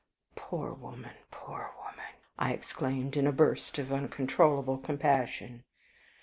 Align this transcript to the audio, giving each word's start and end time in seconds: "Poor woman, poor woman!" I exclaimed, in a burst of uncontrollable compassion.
"Poor 0.35 0.73
woman, 0.73 1.13
poor 1.29 1.75
woman!" 1.77 2.09
I 2.39 2.53
exclaimed, 2.53 3.15
in 3.15 3.27
a 3.27 3.31
burst 3.31 3.77
of 3.77 3.93
uncontrollable 3.93 4.79
compassion. 4.79 5.63